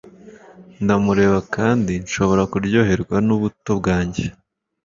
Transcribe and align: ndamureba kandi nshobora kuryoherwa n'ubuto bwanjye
ndamureba 0.83 1.39
kandi 1.55 1.93
nshobora 2.05 2.43
kuryoherwa 2.51 3.17
n'ubuto 3.27 3.71
bwanjye 3.79 4.23